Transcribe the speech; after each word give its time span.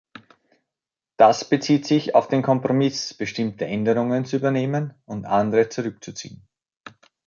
Das 1.17 1.47
bezieht 1.47 1.85
sich 1.85 2.15
auf 2.15 2.27
den 2.27 2.41
Kompromiss, 2.41 3.13
bestimmte 3.13 3.67
Änderungen 3.67 4.25
zu 4.25 4.37
übernehmen 4.37 4.95
und 5.05 5.25
andere 5.27 5.69
zurückzuziehen. 5.69 6.41